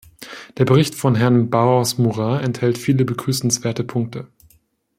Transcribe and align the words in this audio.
Der 0.57 0.65
Bericht 0.65 0.95
von 0.95 1.13
Herrn 1.13 1.51
Barros 1.51 1.99
Moura 1.99 2.39
enthält 2.41 2.79
viele 2.79 3.05
begrüßenswerte 3.05 3.83
Punkte. 3.83 4.27